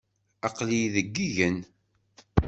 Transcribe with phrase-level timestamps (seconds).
[0.47, 1.57] Aql-iyi deg yigen.